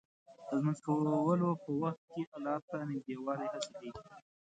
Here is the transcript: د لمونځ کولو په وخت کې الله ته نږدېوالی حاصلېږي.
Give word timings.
د 0.45 0.47
لمونځ 0.57 0.79
کولو 0.85 1.49
په 1.63 1.69
وخت 1.81 2.01
کې 2.11 2.21
الله 2.35 2.55
ته 2.67 2.75
نږدېوالی 2.89 3.47
حاصلېږي. 3.53 4.01